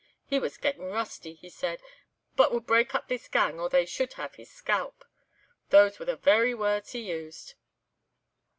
[0.25, 1.79] 'He was getting rusty,' he said,
[2.35, 5.05] 'but would break up this gang or they should have his scalp.'
[5.69, 7.53] These were the very words he used.